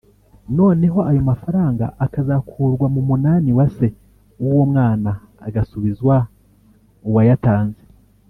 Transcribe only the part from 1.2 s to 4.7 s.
mafaranga akazakurwa mu munani wa se w’uwo